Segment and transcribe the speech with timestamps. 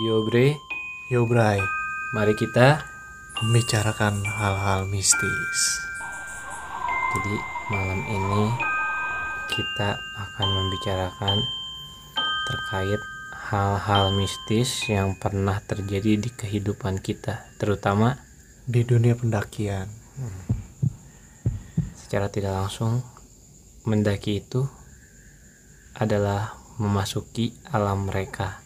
[0.00, 0.56] Yo Bre,
[1.12, 1.60] Yo Bray,
[2.16, 2.80] mari kita.
[3.44, 5.60] membicarakan hal-hal mistis.
[7.12, 7.36] Jadi
[7.68, 8.44] malam ini
[9.52, 11.44] kita akan membicarakan
[12.48, 13.00] terkait
[13.52, 18.16] hal-hal mistis yang pernah terjadi di kehidupan kita, terutama
[18.64, 19.92] Di dunia pendakian,
[22.00, 23.04] secara tidak langsung
[23.84, 24.64] mendaki itu
[26.00, 28.62] adalah memasuki alam mereka.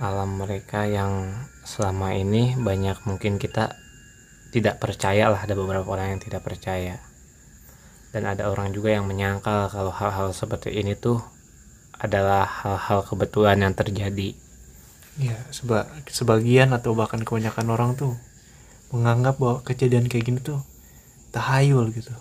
[0.00, 1.28] Alam mereka yang
[1.60, 3.76] selama ini banyak mungkin kita
[4.48, 7.04] tidak percaya lah ada beberapa orang yang tidak percaya.
[8.10, 11.20] Dan ada orang juga yang menyangkal kalau hal-hal seperti ini tuh
[12.00, 14.32] adalah hal-hal kebetulan yang terjadi.
[15.20, 18.16] ya seba sebagian atau bahkan kebanyakan orang tuh
[18.88, 20.64] menganggap bahwa kejadian kayak gini tuh
[21.36, 22.16] tahayul gitu.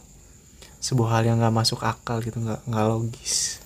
[0.84, 3.64] Sebuah hal yang nggak masuk akal gitu, nggak nggak logis.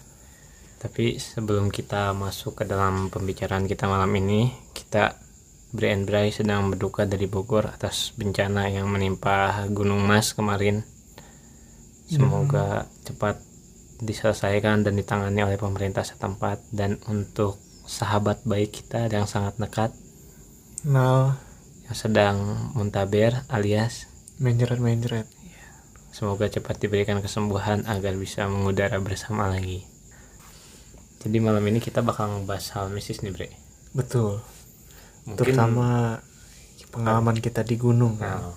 [0.83, 5.15] Tapi sebelum kita masuk ke dalam pembicaraan kita malam ini, kita
[5.73, 10.84] Bre and Bray sedang berduka dari Bogor atas bencana yang menimpa Gunung Mas kemarin.
[12.05, 13.40] Semoga cepat
[14.03, 19.95] diselesaikan dan ditangani oleh pemerintah setempat dan untuk sahabat baik kita yang sangat dekat
[20.84, 21.40] Nah,
[21.87, 22.37] yang sedang
[22.75, 24.12] muntaber alias
[24.43, 25.31] menjeret-menjeret.
[26.12, 29.93] semoga cepat diberikan kesembuhan agar bisa mengudara bersama lagi.
[31.24, 33.48] Jadi malam ini kita bakal ngebahas hal mistis nih Bre.
[33.96, 34.43] Betul.
[35.24, 36.20] Mungkin- Terutama
[36.91, 38.43] pengalaman kita di gunung kan.
[38.43, 38.55] Nah,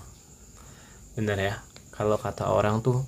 [1.15, 1.55] bener ya.
[1.95, 3.07] Kalau kata orang tuh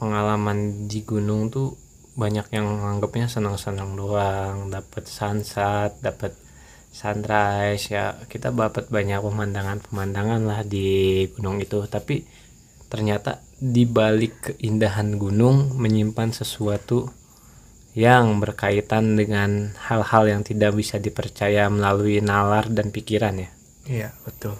[0.00, 1.76] pengalaman di gunung tuh
[2.16, 6.32] banyak yang menganggapnya senang-senang doang, dapat sunset, dapat
[6.90, 8.16] sunrise ya.
[8.24, 12.24] Kita dapat banyak pemandangan-pemandangan lah di gunung itu, tapi
[12.90, 17.12] ternyata di balik keindahan gunung menyimpan sesuatu
[17.94, 23.50] yang berkaitan dengan hal-hal yang tidak bisa dipercaya melalui nalar dan pikiran ya.
[23.90, 24.54] Iya betul.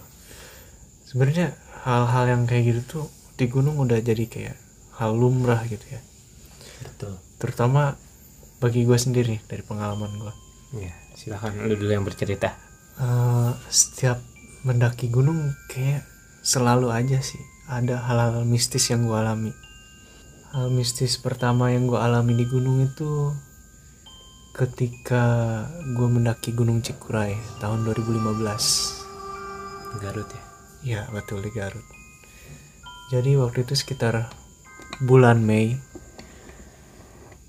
[1.06, 1.54] Sebenarnya
[1.86, 3.06] hal-hal yang kayak gitu tuh
[3.38, 4.56] di gunung udah jadi kayak
[4.98, 6.00] hal lumrah gitu ya.
[6.82, 7.16] Betul.
[7.38, 7.94] Terutama
[8.60, 10.34] bagi gue sendiri dari pengalaman gue.
[10.84, 12.52] Ya, silakan lu dulu yang bercerita.
[13.00, 14.20] Eh, setiap
[14.66, 16.04] mendaki gunung kayak
[16.44, 19.54] selalu aja sih ada hal-hal mistis yang gue alami.
[20.50, 23.30] Hal mistis pertama yang gue alami di gunung itu
[24.50, 25.62] ketika
[25.94, 29.94] gue mendaki Gunung Cikuray tahun 2015.
[30.02, 30.42] Garut ya.
[30.82, 31.86] Iya betul di Garut.
[33.14, 34.26] Jadi waktu itu sekitar
[34.98, 35.78] bulan Mei,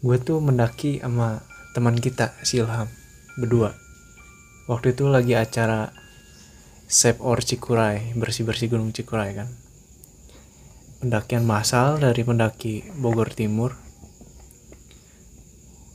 [0.06, 1.42] gue tuh mendaki sama
[1.74, 2.86] teman kita si Ilham
[3.34, 3.74] berdua.
[4.70, 5.90] Waktu itu lagi acara
[6.86, 9.50] Save Or Cikuray, bersih-bersih Gunung Cikuray kan.
[11.02, 13.74] Pendakian massal dari pendaki Bogor Timur.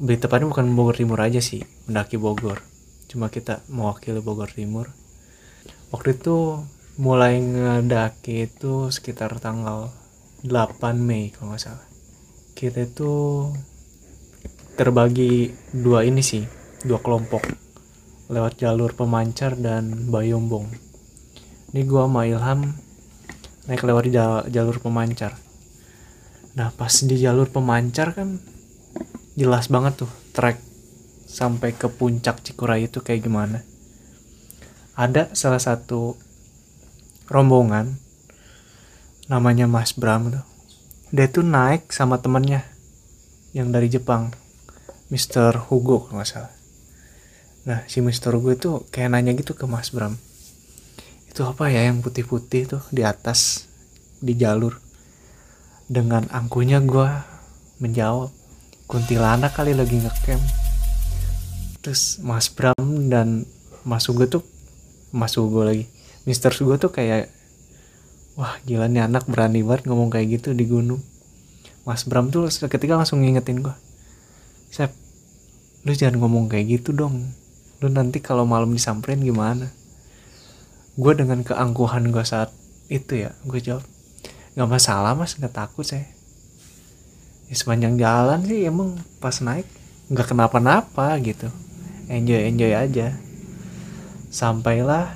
[0.03, 2.61] Lebih tepatnya bukan Bogor Timur aja sih, pendaki Bogor.
[3.07, 4.91] Cuma kita mewakili Bogor Timur
[5.95, 6.67] waktu itu
[6.99, 9.95] mulai ngedaki itu sekitar tanggal
[10.43, 11.87] 8 Mei kalau nggak salah
[12.57, 13.13] kita itu
[14.75, 16.43] terbagi dua ini sih
[16.83, 17.45] dua kelompok
[18.33, 20.67] lewat jalur pemancar dan bayombong
[21.71, 22.61] ini gua sama Ilham
[23.67, 24.11] naik lewat
[24.51, 25.35] jalur pemancar
[26.57, 28.41] nah pas di jalur pemancar kan
[29.37, 30.57] jelas banget tuh trek
[31.27, 33.61] sampai ke puncak Cikuray itu kayak gimana
[34.97, 36.17] ada salah satu
[37.29, 38.01] rombongan
[39.29, 40.45] namanya Mas Bram tuh
[41.11, 42.65] dia tuh naik sama temennya
[43.53, 44.31] yang dari Jepang
[45.11, 45.69] Mr.
[45.69, 46.55] Hugo kalau nggak salah
[47.67, 48.33] nah si Mr.
[48.39, 50.17] Hugo itu kayak nanya gitu ke Mas Bram
[51.37, 53.69] itu apa ya yang putih-putih tuh di atas
[54.25, 54.81] di jalur?
[55.85, 57.29] Dengan angkuhnya gua
[57.77, 58.33] menjawab
[58.89, 60.41] kuntilanak kali lagi ngecamp.
[61.85, 63.45] Terus Mas Bram dan
[63.85, 64.49] Mas Hugo tuh
[65.13, 65.85] Mas Hugo lagi
[66.25, 67.29] Mister Hugo tuh kayak
[68.41, 71.05] wah gila nih anak berani banget ngomong kayak gitu di gunung.
[71.85, 73.77] Mas Bram tuh seketika langsung ngingetin gua
[74.73, 74.89] Sep
[75.85, 77.29] lu jangan ngomong kayak gitu dong.
[77.85, 79.69] Lu nanti kalau malam disamperin gimana
[80.97, 82.53] gue dengan keangkuhan gue saat
[82.89, 83.85] itu ya gue jawab
[84.57, 86.09] nggak masalah mas nggak takut saya.
[87.47, 89.69] Ya, sepanjang jalan sih emang pas naik
[90.09, 91.53] nggak kenapa-napa gitu.
[92.09, 93.13] Enjoy enjoy aja.
[94.33, 95.13] Sampailah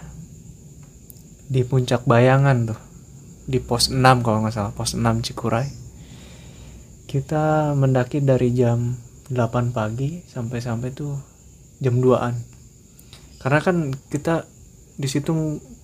[1.48, 2.80] di puncak bayangan tuh
[3.48, 5.72] di pos 6 kalau nggak salah pos 6 Cikuray.
[7.08, 8.94] Kita mendaki dari jam
[9.32, 11.16] 8 pagi sampai-sampai tuh
[11.80, 12.60] jam 2an
[13.40, 13.76] karena kan
[14.12, 14.44] kita
[15.00, 15.32] di situ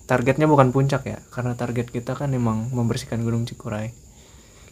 [0.07, 3.91] targetnya bukan puncak ya karena target kita kan emang membersihkan gunung Cikuray.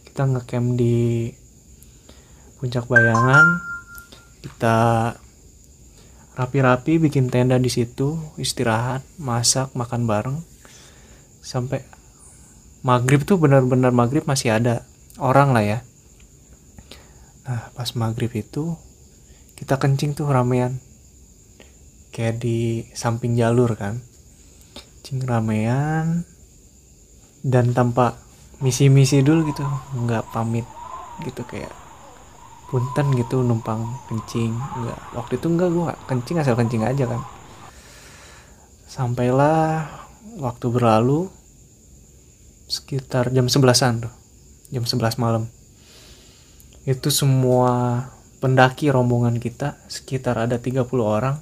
[0.08, 1.28] Kita ngecamp di
[2.56, 3.60] puncak bayangan
[4.40, 4.76] kita
[6.36, 10.38] rapi-rapi bikin tenda di situ istirahat masak makan bareng.
[11.44, 11.84] Sampai
[12.80, 14.88] maghrib tuh benar-benar maghrib masih ada
[15.20, 15.78] orang lah ya.
[17.44, 18.72] Nah pas maghrib itu
[19.52, 20.80] kita kencing tuh ramean
[22.16, 24.00] kayak di samping jalur kan
[25.06, 26.26] kencing ramean.
[27.46, 28.18] Dan tanpa
[28.58, 29.62] misi-misi dulu gitu
[30.02, 30.66] nggak pamit
[31.22, 31.70] gitu kayak
[32.66, 37.22] punten gitu numpang kencing enggak waktu itu enggak gua kencing asal kencing aja kan.
[38.90, 39.86] Sampailah
[40.42, 41.30] waktu berlalu
[42.66, 44.12] sekitar jam 11an tuh
[44.74, 45.46] jam 11 malam.
[46.82, 48.02] Itu semua
[48.42, 51.38] pendaki rombongan kita sekitar ada 30 orang.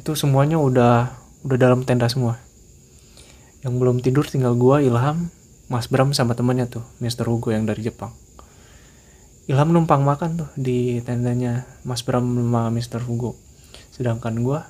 [0.00, 2.40] Itu semuanya udah udah dalam tenda semua
[3.60, 5.28] yang belum tidur tinggal gua Ilham
[5.70, 7.28] Mas Bram sama temannya tuh Mr.
[7.28, 8.12] Hugo yang dari Jepang
[9.50, 13.02] Ilham numpang makan tuh di tendanya Mas Bram sama Mr.
[13.02, 13.34] Hugo.
[13.90, 14.62] Sedangkan gue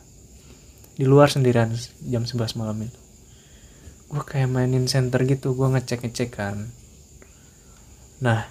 [0.97, 1.69] di luar sendirian
[2.09, 2.97] jam 11 malam itu.
[4.09, 6.73] Gue kayak mainin center gitu, gue ngecek-ngecek kan.
[8.25, 8.49] Nah,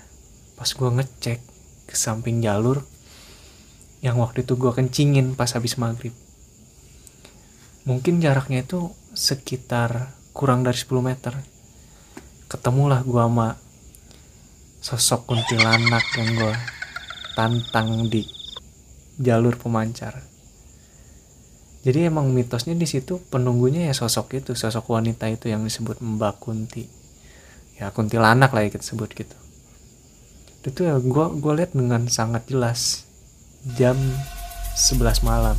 [0.53, 1.41] pas gue ngecek
[1.89, 2.85] ke samping jalur,
[4.05, 6.13] yang waktu itu gue kencingin pas habis maghrib.
[7.89, 11.33] Mungkin jaraknya itu sekitar kurang dari 10 meter.
[12.45, 13.57] Ketemulah gue sama
[14.77, 16.53] sosok kuntilanak yang gue
[17.33, 18.29] tantang di
[19.17, 20.21] jalur pemancar.
[21.81, 26.37] Jadi emang mitosnya di situ penunggunya ya sosok itu, sosok wanita itu yang disebut Mbak
[26.37, 26.85] Kunti.
[27.81, 29.33] Ya kuntilanak lah ya kita sebut gitu.
[30.61, 33.09] Itu ya gue gue lihat dengan sangat jelas
[33.79, 33.97] jam
[34.77, 35.57] 11 malam.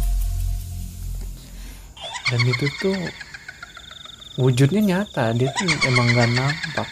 [2.31, 2.95] Dan itu tuh
[4.39, 6.89] wujudnya nyata, dia tuh emang gak nampak.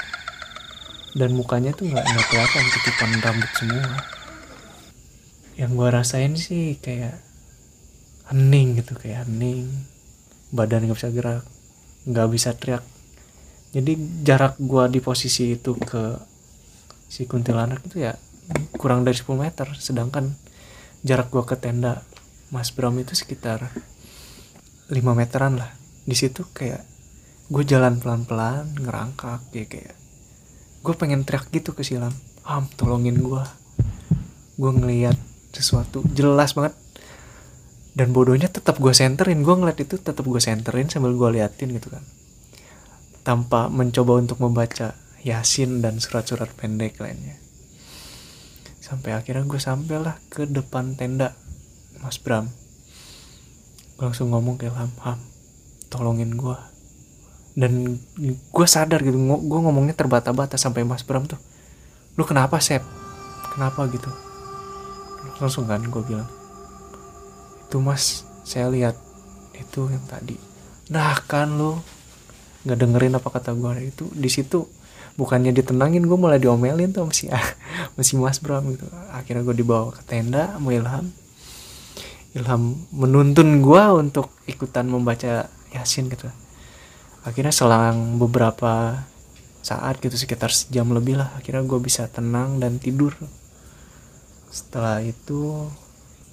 [1.15, 2.65] Dan mukanya tuh nggak nggak kelihatan.
[2.69, 3.91] Titipan rambut semua.
[5.59, 7.17] Yang gue rasain sih kayak
[8.31, 8.95] hening gitu.
[8.95, 9.67] Kayak hening.
[10.53, 11.45] Badan nggak bisa gerak.
[12.07, 12.85] Nggak bisa teriak.
[13.73, 13.93] Jadi
[14.23, 16.17] jarak gue di posisi itu ke
[17.09, 18.15] si kuntilanak itu ya
[18.77, 19.67] kurang dari 10 meter.
[19.81, 20.37] Sedangkan
[21.03, 22.05] jarak gue ke tenda
[22.53, 23.69] Mas Bram itu sekitar
[24.89, 25.69] 5 meteran lah.
[26.09, 26.81] Di situ kayak
[27.49, 29.97] gue jalan pelan-pelan ngerangkak ya kayak
[30.81, 32.13] gue pengen teriak gitu ke Silam.
[32.49, 33.45] Ham tolongin gue
[34.57, 35.17] gue ngeliat
[35.53, 36.73] sesuatu jelas banget.
[37.93, 39.45] Dan bodohnya tetap gue senterin.
[39.45, 42.05] Gue ngeliat itu tetap gue senterin sambil gue liatin gitu kan.
[43.27, 47.37] Tanpa mencoba untuk membaca yasin dan surat-surat pendek lainnya.
[48.81, 51.37] Sampai akhirnya gue sampailah ke depan tenda
[52.01, 52.49] Mas Bram
[53.99, 55.19] langsung ngomong ke Ham Ham
[55.91, 56.59] tolongin gue
[57.59, 61.39] dan gue sadar gitu gue ngomongnya terbata-bata sampai Mas Bram tuh
[62.19, 62.83] lu kenapa Sep?
[63.55, 64.11] Kenapa gitu?
[65.39, 66.27] Langsung kan gue bilang
[67.63, 68.99] itu Mas saya lihat
[69.55, 70.35] itu yang tadi.
[70.91, 71.79] Nah kan lu
[72.67, 74.67] nggak dengerin apa kata gue itu di situ
[75.15, 77.31] bukannya ditenangin gue malah diomelin tuh masih
[77.97, 78.91] masih Mas Bram gitu.
[79.15, 81.07] Akhirnya gue dibawa ke tenda sama Ilham
[82.37, 86.29] Ilham menuntun gue untuk ikutan membaca Yasin gitu.
[87.25, 89.05] Akhirnya selang beberapa
[89.65, 93.13] saat gitu sekitar sejam lebih lah akhirnya gue bisa tenang dan tidur.
[94.49, 95.69] Setelah itu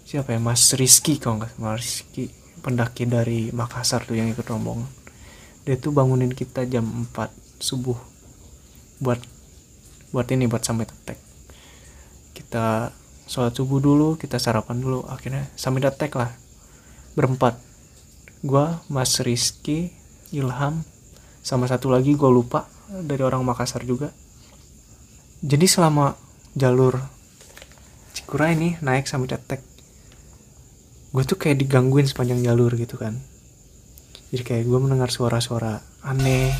[0.07, 0.39] siapa ya?
[0.39, 2.31] Mas Rizky kalau nggak Mas Rizky
[2.63, 4.88] pendaki dari Makassar tuh yang ikut rombongan.
[5.68, 7.97] Dia tuh bangunin kita jam 4 subuh
[8.99, 9.19] buat
[10.16, 11.19] buat ini buat sampai tetek
[12.35, 12.92] kita
[13.25, 15.05] sholat subuh dulu kita sarapan dulu.
[15.09, 16.33] Akhirnya sampai tetek lah.
[17.13, 17.57] Berempat.
[18.45, 19.89] Gue Mas Rizky
[20.29, 20.85] Ilham
[21.41, 24.13] sama satu lagi gue lupa dari orang Makassar juga.
[25.45, 26.17] Jadi selama
[26.57, 26.97] jalur
[28.15, 29.61] Cikura ini naik sampai Tetek
[31.15, 33.15] gue tuh kayak digangguin sepanjang jalur gitu kan.
[34.35, 36.51] Jadi kayak gue mendengar suara-suara aneh.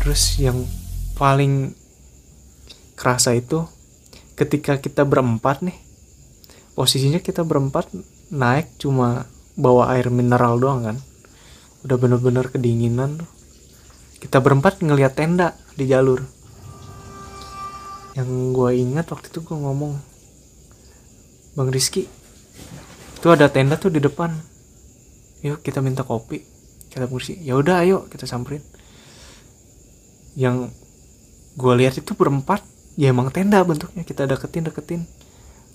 [0.00, 0.64] Terus yang
[1.12, 1.76] paling
[2.96, 3.68] kerasa itu
[4.36, 5.76] ketika kita berempat nih
[6.76, 7.88] posisinya kita berempat
[8.28, 9.24] naik cuma
[9.56, 10.96] bawa air mineral doang kan.
[11.82, 13.24] Udah bener-bener kedinginan
[14.20, 16.20] kita berempat ngeliat tenda di jalur.
[18.12, 19.92] Yang gue ingat waktu itu gue ngomong
[21.56, 22.04] bang Rizky
[23.16, 24.36] itu ada tenda tuh di depan.
[25.40, 26.44] Yuk kita minta kopi.
[26.92, 28.60] Kata bang ya udah ayo kita samperin.
[30.36, 30.68] Yang
[31.56, 34.02] gue lihat itu berempat ya emang tenda bentuknya.
[34.02, 35.00] Kita deketin deketin.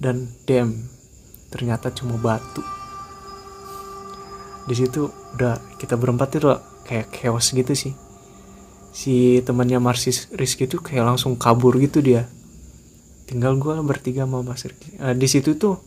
[0.01, 0.90] Dan dem
[1.54, 2.66] ternyata cuma batu.
[4.66, 6.50] Di situ udah kita berempat itu
[6.86, 7.94] kayak chaos gitu sih.
[8.92, 12.28] Si temannya Marsis Rizky itu kayak langsung kabur gitu dia.
[13.30, 15.00] Tinggal gue bertiga sama Mas Rizky.
[15.00, 15.80] Uh, di situ tuh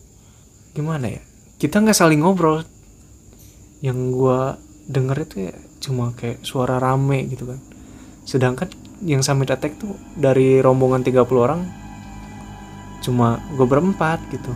[0.73, 1.21] gimana ya?
[1.61, 2.65] Kita nggak saling ngobrol.
[3.83, 4.39] Yang gua
[4.89, 7.59] denger itu ya cuma kayak suara rame gitu kan.
[8.25, 8.69] Sedangkan
[9.03, 11.61] yang summit attack tuh dari rombongan 30 orang
[13.03, 14.53] cuma gue berempat gitu.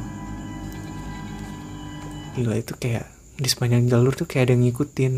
[2.40, 3.06] Gila itu kayak
[3.36, 5.14] di sepanjang jalur tuh kayak ada yang ngikutin.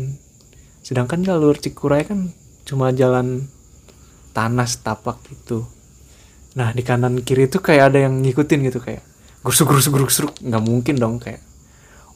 [0.82, 2.34] Sedangkan jalur Cikuray kan
[2.66, 3.46] cuma jalan
[4.34, 5.64] tanah setapak gitu.
[6.58, 9.02] Nah di kanan kiri tuh kayak ada yang ngikutin gitu kayak
[9.42, 11.42] grusuk grusuk grusuk nggak mungkin dong kayak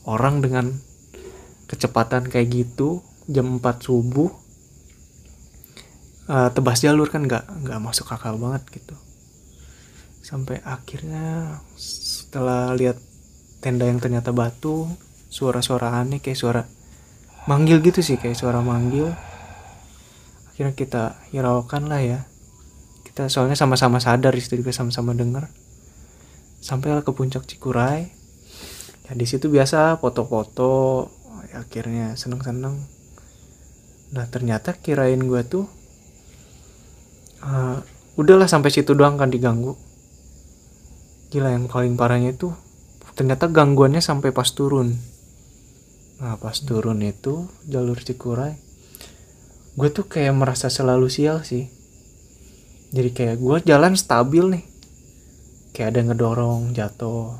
[0.06, 0.78] orang dengan
[1.66, 4.30] kecepatan kayak gitu jam 4 subuh
[6.30, 8.94] uh, tebas jalur kan nggak nggak masuk akal banget gitu.
[10.22, 12.98] Sampai akhirnya setelah lihat
[13.62, 14.90] tenda yang ternyata batu
[15.30, 16.62] suara-suara aneh kayak suara
[17.46, 19.14] manggil gitu sih kayak suara manggil.
[20.50, 22.20] Akhirnya kita hiraukan lah ya.
[23.06, 25.48] Kita soalnya sama-sama sadar istri juga sama-sama dengar
[26.60, 28.10] sampai ke puncak Cikuray.
[29.06, 31.06] Ya di situ biasa foto-foto
[31.54, 32.82] ya, akhirnya seneng-seneng.
[34.10, 35.70] Nah ternyata kirain gue tuh
[37.46, 37.78] uh,
[38.18, 39.78] udahlah sampai situ doang kan diganggu.
[41.30, 42.50] Gila yang paling parahnya itu
[43.14, 44.92] ternyata gangguannya sampai pas turun.
[46.18, 48.66] Nah pas turun itu jalur Cikuray
[49.76, 51.68] gue tuh kayak merasa selalu sial sih.
[52.96, 54.64] Jadi kayak gue jalan stabil nih.
[55.76, 57.36] Kayak ada ngedorong jatuh.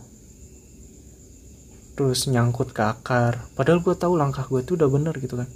[1.96, 3.48] Terus nyangkut ke akar.
[3.56, 5.48] Padahal gue tahu langkah gue tuh udah bener gitu kan.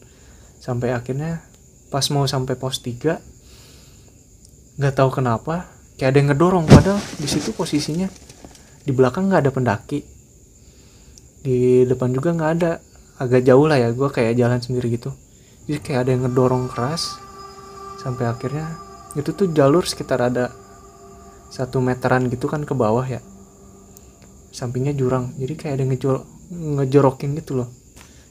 [0.57, 1.45] Sampai akhirnya
[1.93, 3.21] pas mau sampai pos 3
[4.81, 5.69] nggak tahu kenapa
[6.01, 8.09] kayak ada yang ngedorong padahal di situ posisinya
[8.81, 10.01] di belakang nggak ada pendaki.
[11.45, 12.81] Di depan juga nggak ada
[13.21, 15.13] agak jauh lah ya gue kayak jalan sendiri gitu.
[15.69, 17.21] Jadi kayak ada yang ngedorong keras
[18.01, 18.81] sampai akhirnya
[19.21, 20.49] itu tuh jalur sekitar ada
[21.53, 23.21] satu meteran gitu kan ke bawah ya.
[24.57, 26.17] Sampingnya jurang jadi kayak ada ngejol
[26.81, 27.69] ngejorokin gitu loh.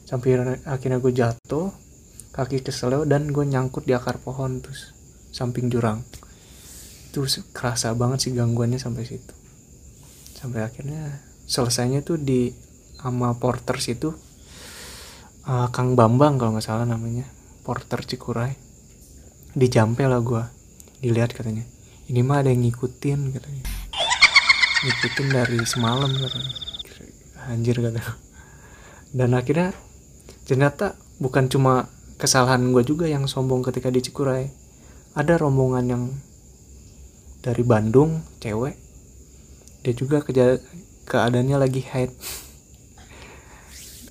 [0.02, 0.34] Sampai
[0.66, 1.70] akhirnya gue jatuh
[2.34, 4.98] kaki keseleo dan gue nyangkut di akar pohon terus
[5.30, 6.02] samping jurang
[7.10, 9.34] itu kerasa banget sih gangguannya sampai situ.
[10.38, 11.18] Sampai akhirnya
[11.50, 12.54] selesainya tuh di
[13.02, 14.14] sama porter situ
[15.50, 17.26] uh, Kang Bambang kalau nggak salah namanya
[17.66, 18.54] porter Cikuray.
[19.50, 20.42] Di jampe lah gue
[21.02, 21.66] dilihat katanya.
[22.06, 23.64] Ini mah ada yang ngikutin katanya.
[24.86, 26.54] Ngikutin dari semalam katanya.
[27.50, 28.30] Anjir kata
[29.10, 29.74] dan akhirnya
[30.46, 34.54] ternyata bukan cuma kesalahan gue juga yang sombong ketika di Cikuray.
[35.18, 36.02] Ada rombongan yang
[37.40, 38.76] dari Bandung cewek.
[39.84, 40.60] Dia juga keja
[41.08, 42.12] keadaannya lagi haid.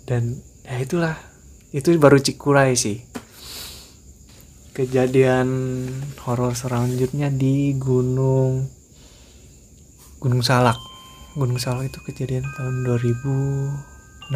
[0.05, 1.15] Dan ya itulah.
[1.69, 3.05] Itu baru Cikuray sih.
[4.73, 5.47] Kejadian
[6.25, 8.65] horor selanjutnya di Gunung
[10.17, 10.81] Gunung Salak.
[11.37, 14.33] Gunung Salak itu kejadian tahun 2016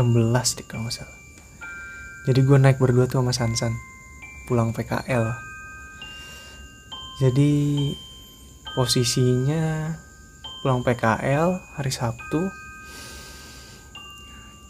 [0.62, 1.20] deh kalau salah.
[2.30, 3.74] Jadi gue naik berdua tuh sama Sansan
[4.46, 5.54] pulang PKL
[7.22, 7.52] jadi
[8.74, 9.94] posisinya
[10.62, 12.50] pulang PKL hari Sabtu.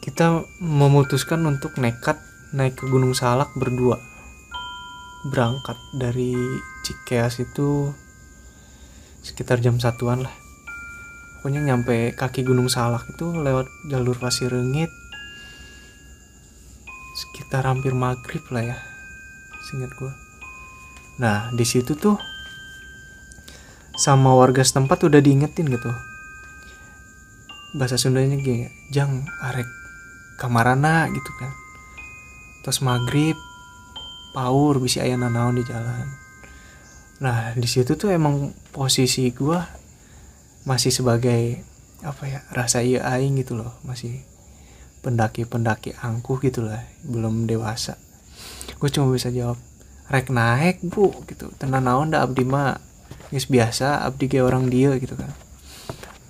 [0.04, 2.20] Kita memutuskan untuk nekat
[2.52, 3.98] naik ke Gunung Salak berdua.
[5.32, 6.36] Berangkat dari
[6.84, 7.96] Cikeas itu
[9.24, 10.36] sekitar jam satuan lah.
[11.40, 14.92] Pokoknya nyampe kaki Gunung Salak itu lewat jalur pasir rengit
[17.14, 18.78] sekitar hampir maghrib lah ya
[19.70, 20.12] singkat gue
[21.22, 22.18] nah di situ tuh
[24.04, 25.88] sama warga setempat udah diingetin gitu.
[27.80, 29.66] Bahasa Sundanya gini jang arek
[30.36, 31.56] kamarana gitu kan.
[32.68, 33.40] Terus maghrib
[34.36, 36.04] paur bisa ayah nanaon di jalan.
[37.24, 39.56] Nah di situ tuh emang posisi gue
[40.68, 41.64] masih sebagai
[42.04, 44.20] apa ya rasa iya aing gitu loh masih
[45.00, 47.96] pendaki-pendaki angkuh gitu lah belum dewasa.
[48.84, 49.56] Gue cuma bisa jawab
[50.12, 51.56] rek naik bu gitu.
[51.56, 52.92] Tenan naon abdi mah
[53.34, 55.32] Guys biasa abdi kayak orang dia gitu kan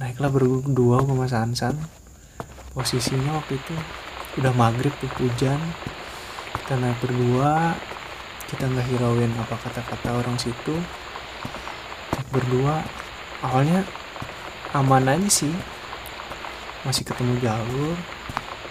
[0.01, 1.75] naiklah berdua sama Sansan
[2.73, 3.75] posisinya waktu itu
[4.41, 5.61] udah maghrib tuh hujan.
[6.53, 7.77] Kita naik berdua
[8.49, 10.75] kita nggak hirauin apa kata-kata orang situ.
[12.33, 12.81] Berdua
[13.45, 13.85] awalnya
[14.73, 15.53] aman aja sih.
[16.81, 17.97] Masih ketemu jalur.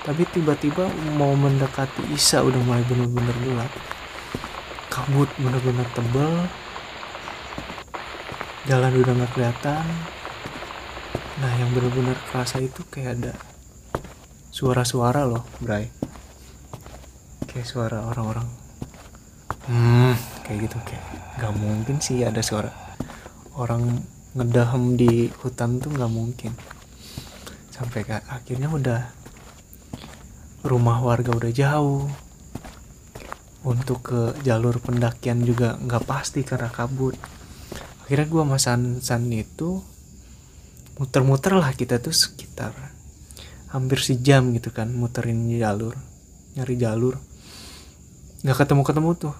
[0.02, 3.72] Tapi tiba-tiba mau mendekati Isa udah mulai bener-bener gelap.
[4.90, 6.50] Kabut bener-bener tebel
[8.72, 9.84] jalan udah nggak kelihatan.
[11.44, 13.32] Nah yang bener-bener kerasa itu kayak ada
[14.48, 15.92] suara-suara loh Bray.
[17.44, 18.48] Kayak suara orang-orang.
[19.68, 21.04] Hmm kayak gitu kayak
[21.36, 22.72] nggak mungkin sih ada suara.
[23.60, 26.56] Orang ngedahem di hutan tuh nggak mungkin.
[27.68, 29.00] Sampai kayak akhirnya udah
[30.64, 32.08] rumah warga udah jauh.
[33.68, 37.41] Untuk ke jalur pendakian juga nggak pasti karena kabut
[38.12, 39.80] akhirnya gue sama San San itu
[41.00, 42.76] muter-muter lah kita tuh sekitar
[43.72, 45.96] hampir sejam gitu kan muterin jalur
[46.52, 47.16] nyari jalur.
[48.44, 49.34] Nggak ketemu-ketemu tuh.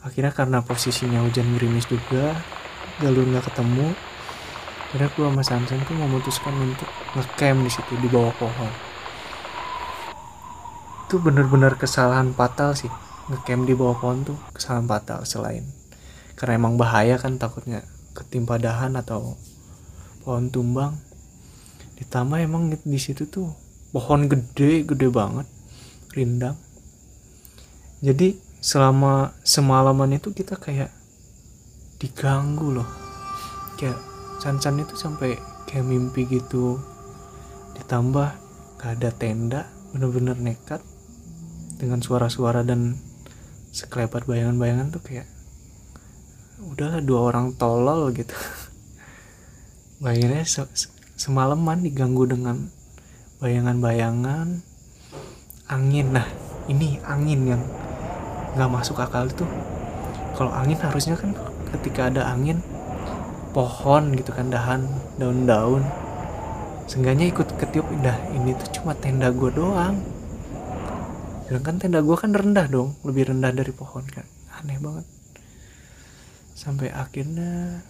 [0.00, 2.32] Akhirnya karena posisinya hujan gerimis juga
[3.04, 3.92] jalur nggak ketemu
[4.88, 8.72] akhirnya gue sama San San tuh memutuskan untuk ngecamp di situ di bawah pohon.
[11.04, 12.88] Itu bener-bener kesalahan fatal sih
[13.28, 15.79] ngecamp di bawah pohon tuh kesalahan fatal selain
[16.40, 17.84] karena emang bahaya kan takutnya
[18.16, 19.36] ketimpa dahan atau
[20.24, 20.96] pohon tumbang.
[22.00, 23.52] Ditambah emang di situ tuh
[23.92, 25.44] pohon gede gede banget
[26.16, 26.56] rindang.
[28.00, 30.88] Jadi selama semalaman itu kita kayak
[32.00, 32.88] diganggu loh.
[33.76, 34.00] Kayak
[34.40, 35.36] San-San itu sampai
[35.68, 36.80] kayak mimpi gitu.
[37.76, 38.28] Ditambah
[38.80, 40.80] gak ada tenda bener-bener nekat
[41.76, 42.96] dengan suara-suara dan
[43.76, 45.29] sekelebat bayangan-bayangan tuh kayak
[46.60, 48.36] udahlah dua orang tolol gitu.
[50.04, 50.64] Bayangannya se
[51.16, 52.68] semalaman diganggu dengan
[53.40, 54.60] bayangan-bayangan.
[55.70, 56.26] Angin nah
[56.66, 57.62] ini angin yang
[58.58, 59.46] nggak masuk akal itu
[60.34, 61.30] kalau angin harusnya kan
[61.78, 62.58] ketika ada angin
[63.54, 65.86] pohon gitu kan dahan daun-daun.
[66.90, 69.94] Seenggaknya ikut ketiup indah ini tuh cuma tenda gue doang.
[71.46, 74.26] Sedangkan tenda gue kan rendah dong lebih rendah dari pohon kan.
[74.58, 75.19] Aneh banget
[76.60, 77.80] sampai akhirnya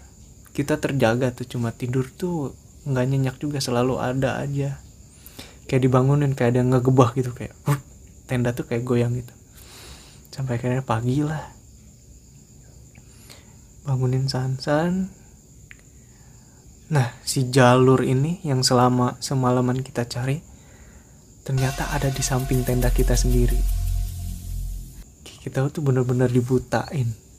[0.55, 2.55] kita terjaga tuh cuma tidur tuh
[2.87, 4.79] nggak nyenyak juga selalu ada aja.
[5.67, 7.59] Kayak dibangunin kayak ada ngegebah gitu kayak
[8.31, 9.35] tenda tuh kayak goyang gitu.
[10.31, 11.51] Sampai akhirnya pagi lah.
[13.83, 15.11] Bangunin Sansan.
[16.95, 20.47] Nah si jalur ini yang selama semalaman kita cari
[21.43, 23.59] ternyata ada di samping tenda kita sendiri.
[25.43, 27.30] Kita tuh bener-bener dibutain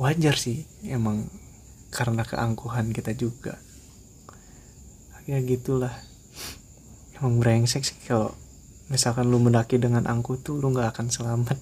[0.00, 1.30] wajar sih emang
[1.94, 3.58] karena keangkuhan kita juga.
[5.24, 5.94] Ya gitulah.
[7.16, 8.34] Emang brengsek sih kalau
[8.90, 11.56] misalkan lu mendaki dengan angku tuh lu nggak akan selamat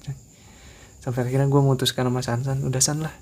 [1.02, 3.14] sampai akhirnya gue memutuskan sama Sansan udah san lah.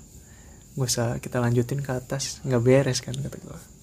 [0.79, 2.39] Usah kita lanjutin ke atas.
[2.47, 3.80] Nggak beres kan kata gue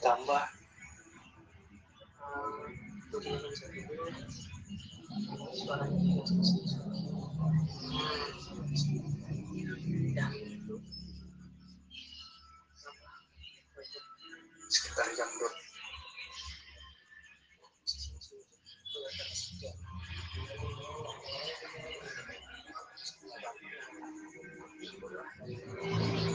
[0.00, 0.44] ditambah
[14.72, 15.52] sekitar jam dua.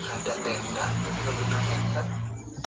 [0.06, 0.86] Ada tenda